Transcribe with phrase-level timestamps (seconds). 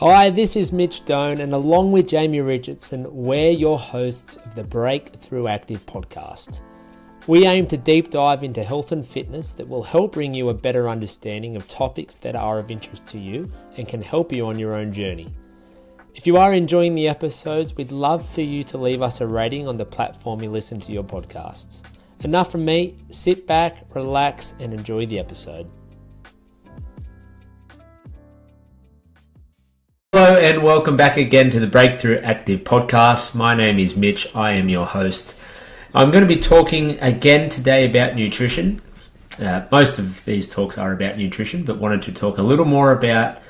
[0.00, 4.62] Hi, this is Mitch Doan, and along with Jamie Richardson, we're your hosts of the
[4.62, 6.60] Breakthrough Active podcast.
[7.26, 10.54] We aim to deep dive into health and fitness that will help bring you a
[10.54, 14.58] better understanding of topics that are of interest to you and can help you on
[14.58, 15.32] your own journey.
[16.14, 19.66] If you are enjoying the episodes, we'd love for you to leave us a rating
[19.66, 21.90] on the platform you listen to your podcasts.
[22.20, 25.70] Enough from me, sit back, relax, and enjoy the episode.
[30.26, 33.36] Hello and welcome back again to the Breakthrough Active podcast.
[33.36, 34.26] My name is Mitch.
[34.34, 35.36] I am your host.
[35.94, 38.80] I'm going to be talking again today about nutrition.
[39.40, 42.90] Uh, most of these talks are about nutrition, but wanted to talk a little more
[42.90, 43.40] about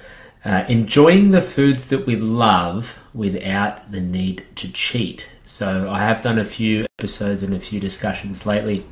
[0.45, 5.33] uh, enjoying the foods that we love without the need to cheat.
[5.47, 8.85] So, I have done a few episodes and a few discussions lately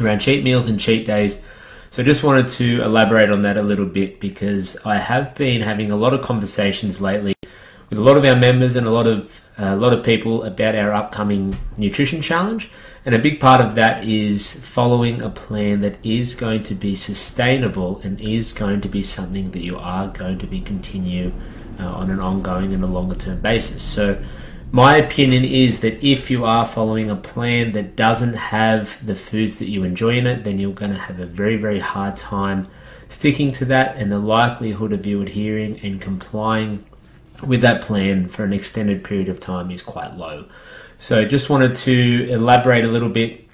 [0.00, 1.46] around cheat meals and cheat days
[1.90, 5.60] so I just wanted to elaborate on that a little bit because I have been
[5.60, 7.34] having a lot of conversations lately
[7.88, 10.74] with a lot of our members and a lot of a lot of people about
[10.74, 12.70] our upcoming nutrition challenge.
[13.04, 16.94] And a big part of that is following a plan that is going to be
[16.94, 21.32] sustainable and is going to be something that you are going to be continue
[21.78, 23.82] uh, on an ongoing and a longer term basis.
[23.82, 24.22] So
[24.72, 29.58] my opinion is that if you are following a plan that doesn't have the foods
[29.58, 32.68] that you enjoy in it, then you're going to have a very, very hard time
[33.08, 36.84] sticking to that, and the likelihood of you adhering and complying
[37.44, 40.44] with that plan for an extended period of time is quite low.
[40.98, 43.48] So, just wanted to elaborate a little bit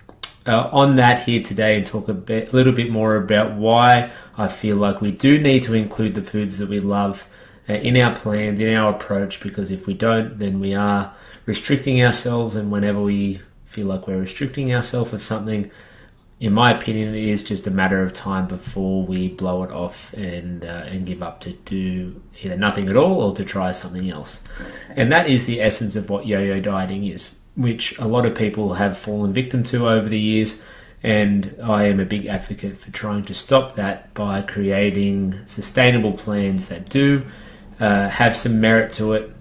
[0.46, 4.10] uh, on that here today and talk a, bit, a little bit more about why
[4.36, 7.26] I feel like we do need to include the foods that we love
[7.68, 11.14] in our plans, in our approach, because if we don't, then we are
[11.46, 15.70] restricting ourselves, and whenever we feel like we're restricting ourselves of something,
[16.38, 20.12] in my opinion, it is just a matter of time before we blow it off
[20.12, 24.10] and uh, and give up to do either nothing at all or to try something
[24.10, 24.44] else.
[24.90, 28.74] And that is the essence of what yo-yo dieting is, which a lot of people
[28.74, 30.60] have fallen victim to over the years.
[31.02, 36.68] And I am a big advocate for trying to stop that by creating sustainable plans
[36.68, 37.24] that do
[37.80, 39.32] uh, have some merit to it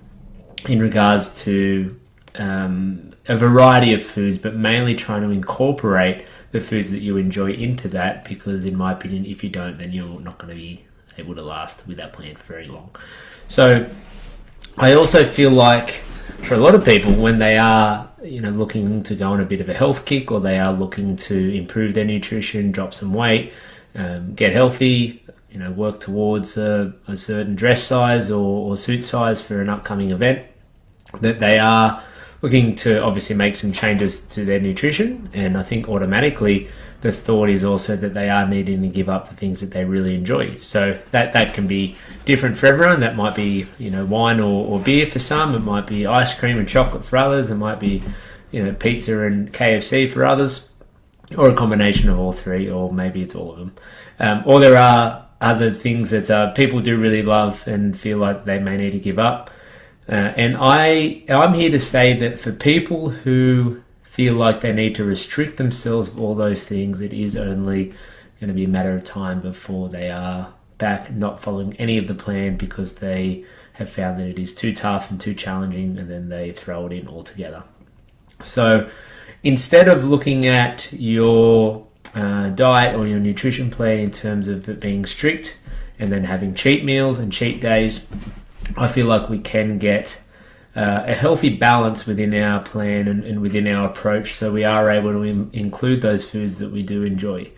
[0.68, 2.00] in regards to
[2.36, 7.52] um, a variety of foods, but mainly trying to incorporate the foods that you enjoy
[7.52, 10.84] into that because, in my opinion, if you don't, then you're not going to be
[11.18, 12.96] able to last with that plan for very long.
[13.48, 13.90] So,
[14.78, 15.90] I also feel like
[16.44, 19.46] for a lot of people, when they are you know looking to go on a
[19.46, 23.14] bit of a health kick or they are looking to improve their nutrition, drop some
[23.14, 23.54] weight,
[23.96, 25.24] um, get healthy,
[25.56, 29.70] you know work towards a, a certain dress size or, or, suit size for an
[29.70, 30.46] upcoming event
[31.22, 32.04] that they are
[32.42, 35.30] looking to obviously make some changes to their nutrition.
[35.34, 36.68] And i think automatically
[37.00, 39.86] the thought is also that they are needing to give up the things that they
[39.86, 40.56] really enjoy.
[40.58, 41.96] So that that can be
[42.26, 43.00] different for everyone.
[43.00, 45.56] That might be you know wine or, or beer for some.
[45.56, 47.50] It might be ice cream and chocolate for others.
[47.50, 48.04] It might be
[48.52, 50.70] you know pizza and kfc for others
[51.38, 53.74] or a combination of all three or maybe it's all of them.
[54.20, 58.46] Um, or there are other things that uh, people do really love and feel like
[58.46, 59.50] they may need to give up.
[60.08, 64.96] Uh, and I, I'm here to say that for people who feel like they need
[64.96, 67.94] to restrict themselves of all those things, it is only
[68.40, 72.08] going to be a matter of time before they are back not following any of
[72.08, 73.44] the plan because they
[73.74, 76.94] have found that it is too tough and too challenging and then they throw it
[76.94, 77.64] in altogether.
[78.42, 78.90] So
[79.44, 81.85] instead of looking at your
[82.16, 85.60] uh, diet or your nutrition plan in terms of it being strict
[86.00, 88.10] and then having cheat meals and cheat days,
[88.78, 90.22] I feel like we can get
[90.76, 94.90] uh, a healthy balance within our plan and, and, within our approach so we are
[94.90, 97.50] able to Im- include those foods that we do enjoy.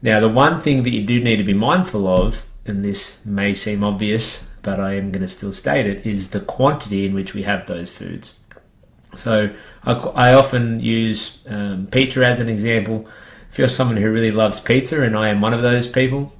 [0.00, 3.54] Now, the one thing that you do need to be mindful of, and this may
[3.54, 7.34] seem obvious, but I am going to still state it, is the quantity in which
[7.34, 8.36] we have those foods.
[9.16, 9.50] So
[9.84, 13.08] I, I often use um, pizza as an example
[13.52, 16.32] if you're someone who really loves pizza, and I am one of those people,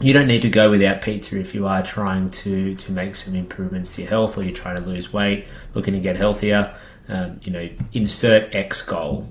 [0.00, 3.36] you don't need to go without pizza if you are trying to to make some
[3.36, 6.74] improvements to your health or you're trying to lose weight, looking to get healthier.
[7.08, 9.28] Um, you know, insert X goal.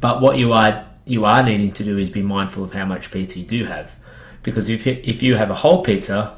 [0.00, 3.12] But what you are you are needing to do is be mindful of how much
[3.12, 3.96] pizza you do have,
[4.42, 6.36] because if you, if you have a whole pizza,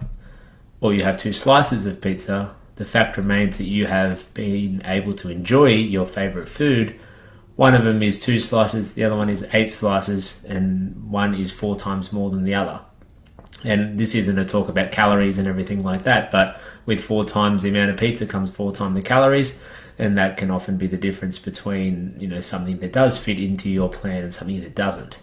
[0.83, 5.15] or you have two slices of pizza, the fact remains that you have been able
[5.15, 7.01] to enjoy your favorite food
[7.61, 11.53] one of them is two slices, the other one is eight slices, and one is
[11.53, 12.81] four times more than the other.
[13.63, 17.63] And this isn't a talk about calories and everything like that, but with four times
[17.63, 19.61] the amount of pizza comes four times the calories,
[19.99, 23.69] and that can often be the difference between you know something that does fit into
[23.69, 25.19] your plan and something that doesn't.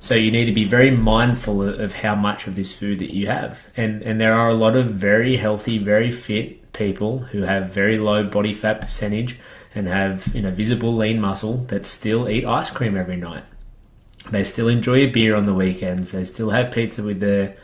[0.00, 3.28] So you need to be very mindful of how much of this food that you
[3.28, 3.68] have.
[3.76, 7.98] And and there are a lot of very healthy, very fit people who have very
[7.98, 9.38] low body fat percentage
[9.74, 13.44] and have, you know, visible lean muscle that still eat ice cream every night.
[14.30, 16.12] They still enjoy a beer on the weekends.
[16.12, 17.56] They still have pizza with their,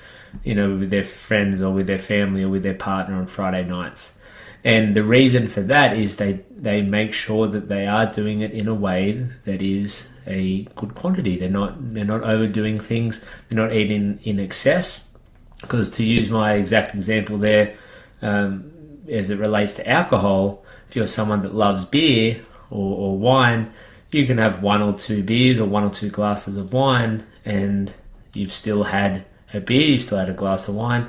[0.42, 3.64] you know, with their friends or with their family or with their partner on Friday
[3.64, 4.18] nights.
[4.64, 8.52] And the reason for that is they they make sure that they are doing it
[8.52, 11.36] in a way that is a good quantity.
[11.36, 13.22] They're not they're not overdoing things.
[13.48, 15.10] They're not eating in excess.
[15.60, 17.76] Because to use my exact example there,
[18.22, 18.72] um,
[19.10, 23.72] as it relates to alcohol, if you're someone that loves beer or, or wine,
[24.10, 27.92] you can have one or two beers or one or two glasses of wine, and
[28.32, 31.08] you've still had a beer, you've still had a glass of wine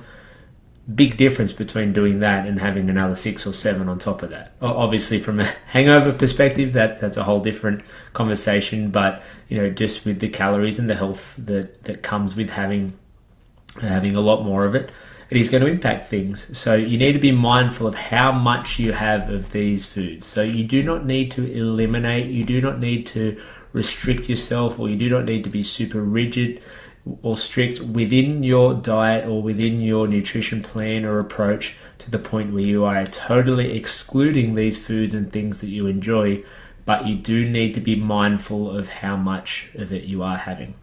[0.93, 4.53] big difference between doing that and having another six or seven on top of that.
[4.61, 7.81] Obviously, from a hangover perspective, that that's a whole different
[8.13, 8.91] conversation.
[8.91, 12.97] But you know, just with the calories and the health that that comes with having
[13.81, 14.91] having a lot more of it,
[15.29, 16.57] it is going to impact things.
[16.57, 20.25] So you need to be mindful of how much you have of these foods.
[20.25, 22.29] So you do not need to eliminate.
[22.29, 23.41] You do not need to
[23.73, 26.61] restrict yourself, or you do not need to be super rigid
[27.21, 32.53] or strict within your diet or within your nutrition plan or approach to the point
[32.53, 36.43] where you are totally excluding these foods and things that you enjoy,
[36.85, 40.73] but you do need to be mindful of how much of it you are having.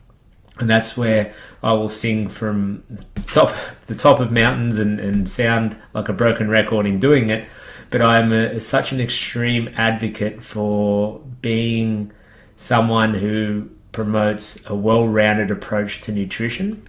[0.58, 1.32] And that's where
[1.62, 2.84] I will sing from
[3.26, 3.54] top
[3.86, 7.46] the top of mountains and, and sound like a broken record in doing it.
[7.90, 12.12] But I'm a, such an extreme advocate for being
[12.56, 16.82] someone who promotes a well rounded approach to nutrition.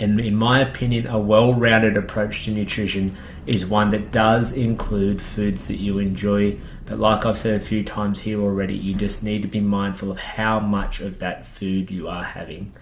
[0.00, 3.14] And in my opinion, a well rounded approach to nutrition
[3.46, 6.58] is one that does include foods that you enjoy.
[6.86, 10.10] But like I've said a few times here already, you just need to be mindful
[10.10, 12.72] of how much of that food you are having.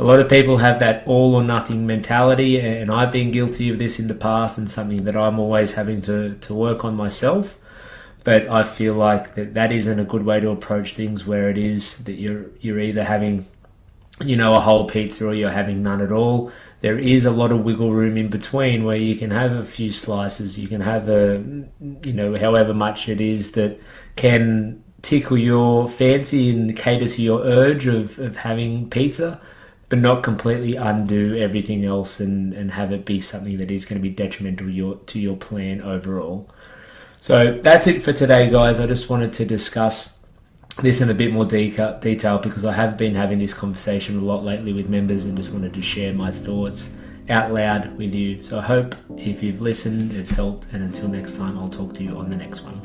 [0.00, 3.78] A lot of people have that all or nothing mentality, and I've been guilty of
[3.78, 7.58] this in the past, and something that I'm always having to, to work on myself
[8.28, 11.56] but I feel like that, that isn't a good way to approach things where it
[11.56, 13.46] is that you're you're either having
[14.24, 16.50] you know a whole pizza or you're having none at all
[16.80, 19.92] there is a lot of wiggle room in between where you can have a few
[19.92, 21.42] slices you can have a
[22.04, 23.80] you know however much it is that
[24.16, 29.40] can tickle your fancy and cater to your urge of, of having pizza
[29.88, 34.00] but not completely undo everything else and, and have it be something that is going
[34.00, 36.48] to be detrimental your, to your plan overall.
[37.20, 38.80] So that's it for today, guys.
[38.80, 40.17] I just wanted to discuss
[40.82, 44.44] this in a bit more detail, because I have been having this conversation a lot
[44.44, 46.94] lately with members and just wanted to share my thoughts
[47.28, 48.42] out loud with you.
[48.42, 50.68] So I hope if you've listened, it's helped.
[50.72, 52.80] And until next time, I'll talk to you on the next one.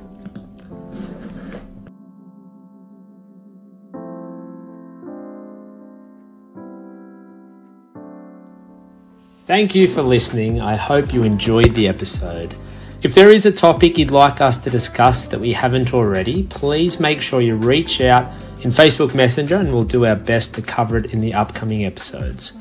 [9.45, 10.61] Thank you for listening.
[10.61, 12.55] I hope you enjoyed the episode.
[13.03, 17.01] If there is a topic you'd like us to discuss that we haven't already, please
[17.01, 20.97] make sure you reach out in Facebook Messenger and we'll do our best to cover
[20.97, 22.57] it in the upcoming episodes.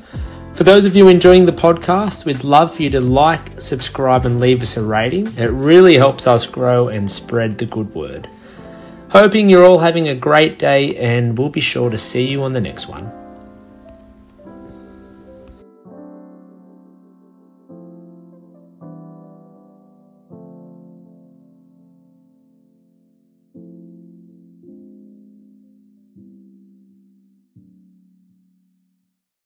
[0.53, 4.41] For those of you enjoying the podcast, we'd love for you to like, subscribe, and
[4.41, 5.27] leave us a rating.
[5.37, 8.27] It really helps us grow and spread the good word.
[9.11, 12.51] Hoping you're all having a great day, and we'll be sure to see you on
[12.51, 13.22] the next one.